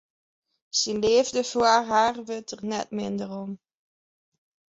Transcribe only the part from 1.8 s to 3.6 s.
har wurdt der net minder om.